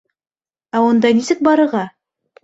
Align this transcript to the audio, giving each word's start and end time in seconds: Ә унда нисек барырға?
Ә 0.79 0.79
унда 0.85 1.11
нисек 1.17 1.43
барырға? 1.49 1.83